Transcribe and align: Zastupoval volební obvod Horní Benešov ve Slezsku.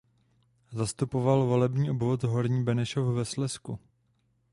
Zastupoval 0.71 1.45
volební 1.45 1.89
obvod 1.89 2.23
Horní 2.23 2.63
Benešov 2.63 3.15
ve 3.15 3.25
Slezsku. 3.25 3.79